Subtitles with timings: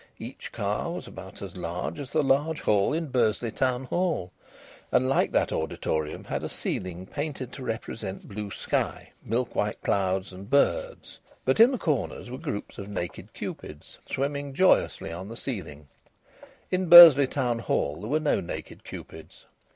[0.17, 4.31] Each car was about as large as the large hall in Bursley Town Hall,
[4.91, 10.33] and, like that auditorium, had a ceiling painted to represent blue sky, milk white clouds,
[10.33, 11.19] and birds.
[11.45, 15.87] But in the corners were groups of naked Cupids, swimming joyously on the ceiling;
[16.71, 19.45] in Bursley Town Hall there were no naked Cupids.